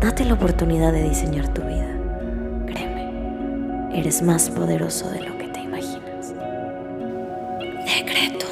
[0.00, 1.92] Date la oportunidad de diseñar tu vida.
[2.66, 6.34] Créeme, eres más poderoso de lo que te imaginas.
[7.84, 8.46] Decreto.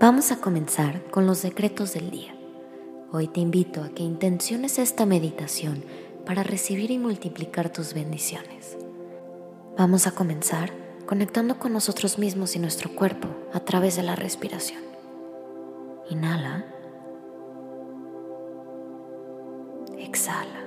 [0.00, 2.34] Vamos a comenzar con los decretos del día.
[3.12, 5.84] Hoy te invito a que intenciones esta meditación
[6.26, 8.76] para recibir y multiplicar tus bendiciones.
[9.78, 10.72] Vamos a comenzar
[11.06, 14.89] conectando con nosotros mismos y nuestro cuerpo a través de la respiración.
[16.10, 16.64] Inhala.
[19.96, 20.60] Exhala.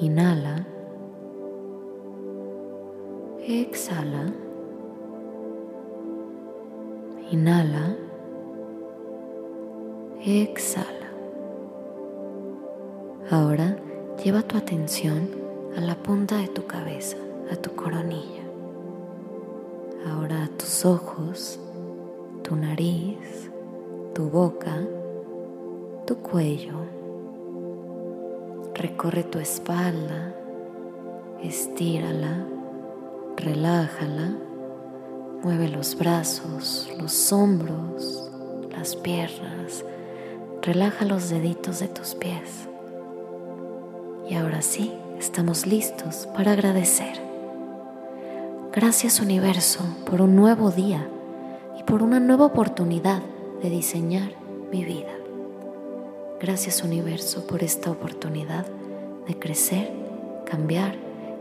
[0.00, 0.64] Inhala.
[3.46, 4.32] Exhala.
[7.30, 7.96] Inhala.
[10.24, 11.08] Exhala.
[13.30, 13.76] Ahora
[14.24, 15.28] lleva tu atención
[15.76, 17.18] a la punta de tu cabeza,
[17.52, 18.42] a tu coronilla.
[20.10, 21.60] Ahora a tus ojos,
[22.48, 23.50] tu nariz,
[24.14, 24.74] tu boca,
[26.06, 26.78] tu cuello.
[28.74, 30.34] Recorre tu espalda,
[31.42, 32.46] estírala,
[33.36, 34.34] relájala,
[35.42, 38.30] mueve los brazos, los hombros,
[38.70, 39.84] las piernas,
[40.62, 42.66] relaja los deditos de tus pies.
[44.30, 47.20] Y ahora sí, estamos listos para agradecer.
[48.72, 51.06] Gracias universo por un nuevo día
[51.88, 53.22] por una nueva oportunidad
[53.62, 54.32] de diseñar
[54.70, 55.10] mi vida.
[56.38, 58.66] Gracias universo por esta oportunidad
[59.26, 59.90] de crecer,
[60.44, 60.96] cambiar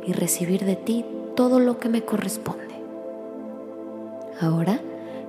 [0.06, 1.06] y recibir de ti
[1.36, 2.63] todo lo que me corresponde.
[4.40, 4.80] Ahora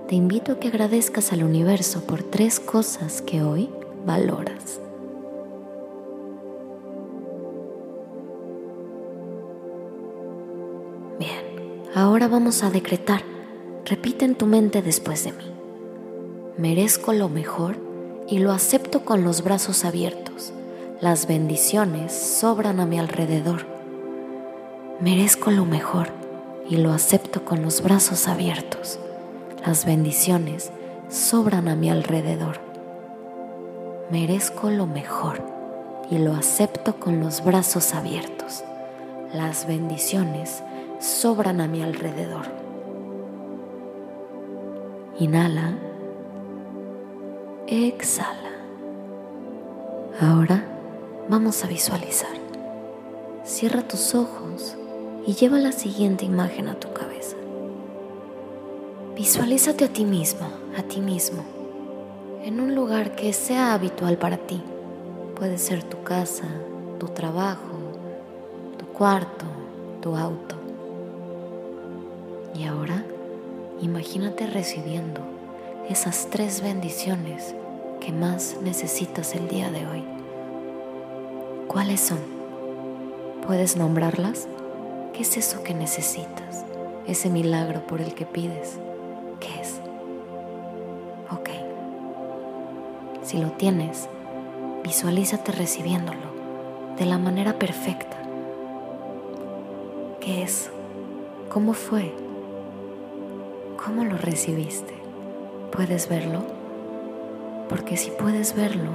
[0.07, 3.69] te invito a que agradezcas al universo por tres cosas que hoy
[4.07, 4.81] valoras.
[11.95, 13.38] Ahora vamos a decretar.
[13.89, 15.51] Repite en tu mente después de mí.
[16.59, 17.77] Merezco lo mejor
[18.29, 20.53] y lo acepto con los brazos abiertos.
[21.01, 23.65] Las bendiciones sobran a mi alrededor.
[25.01, 26.09] Merezco lo mejor
[26.69, 28.99] y lo acepto con los brazos abiertos.
[29.65, 30.71] Las bendiciones
[31.09, 32.61] sobran a mi alrededor.
[34.11, 35.43] Merezco lo mejor
[36.11, 38.65] y lo acepto con los brazos abiertos.
[39.33, 40.63] Las bendiciones
[41.01, 42.58] sobran a mi alrededor.
[45.21, 45.77] Inhala.
[47.67, 48.53] Exhala.
[50.21, 50.65] Ahora
[51.29, 52.31] vamos a visualizar.
[53.43, 54.77] Cierra tus ojos
[55.27, 57.37] y lleva la siguiente imagen a tu cabeza.
[59.17, 60.47] Visualízate a ti mismo,
[60.77, 61.43] a ti mismo,
[62.45, 64.63] en un lugar que sea habitual para ti.
[65.35, 66.45] Puede ser tu casa,
[67.01, 67.77] tu trabajo,
[68.79, 69.47] tu cuarto,
[70.01, 70.55] tu auto.
[72.55, 73.05] Y ahora
[73.81, 75.21] imagínate recibiendo
[75.89, 77.55] esas tres bendiciones
[78.01, 80.05] que más necesitas el día de hoy.
[81.67, 82.19] ¿Cuáles son?
[83.47, 84.49] ¿Puedes nombrarlas?
[85.13, 86.65] ¿Qué es eso que necesitas?
[87.07, 88.79] Ese milagro por el que pides.
[89.41, 89.81] ¿Qué es?
[91.31, 91.51] Ok.
[93.23, 94.09] Si lo tienes,
[94.85, 96.29] visualízate recibiéndolo
[96.99, 98.17] de la manera perfecta.
[100.21, 100.71] ¿Qué es?
[101.49, 102.28] ¿Cómo fue?
[103.85, 104.93] ¿Cómo lo recibiste?
[105.71, 106.43] ¿Puedes verlo?
[107.69, 108.91] Porque si puedes verlo,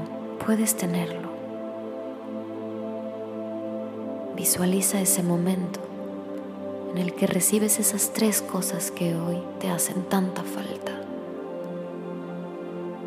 [0.45, 1.29] puedes tenerlo.
[4.35, 5.79] Visualiza ese momento
[6.91, 10.91] en el que recibes esas tres cosas que hoy te hacen tanta falta.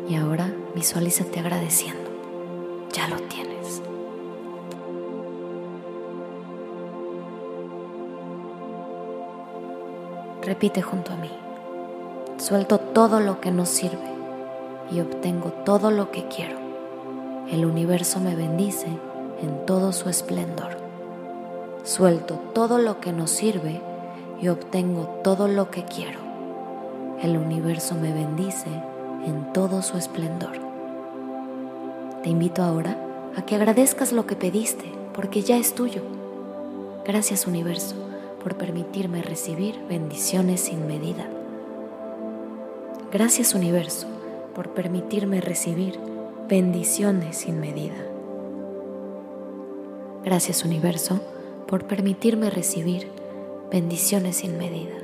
[0.09, 2.09] Y ahora visualízate agradeciendo.
[2.91, 3.83] Ya lo tienes.
[10.41, 11.29] Repite junto a mí.
[12.37, 13.97] Suelto todo lo que no sirve
[14.91, 16.55] y obtengo todo lo que quiero.
[17.51, 18.85] El universo me bendice
[19.41, 20.77] en todo su esplendor.
[21.83, 23.81] Suelto todo lo que no sirve
[24.39, 26.19] y obtengo todo lo que quiero.
[27.23, 28.69] El universo me bendice
[29.25, 30.59] en todo su esplendor.
[32.21, 32.97] Te invito ahora
[33.35, 36.03] a que agradezcas lo que pediste, porque ya es tuyo.
[37.03, 37.95] Gracias universo
[38.43, 41.27] por permitirme recibir bendiciones sin medida.
[43.11, 44.05] Gracias universo
[44.53, 45.97] por permitirme recibir
[46.49, 47.95] bendiciones sin medida.
[50.25, 51.21] Gracias universo
[51.67, 53.07] por permitirme recibir
[53.71, 54.95] bendiciones sin medida.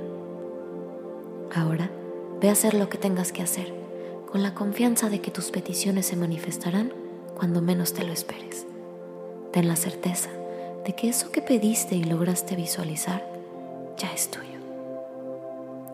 [1.55, 1.89] Ahora
[2.41, 3.73] ve a hacer lo que tengas que hacer
[4.29, 6.91] con la confianza de que tus peticiones se manifestarán
[7.35, 8.65] cuando menos te lo esperes.
[9.53, 10.29] Ten la certeza
[10.85, 13.25] de que eso que pediste y lograste visualizar
[13.97, 14.52] ya es tuyo.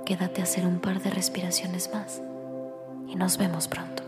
[0.10, 2.20] Quédate a hacer un par de respiraciones más
[3.08, 3.99] y nos vemos pronto.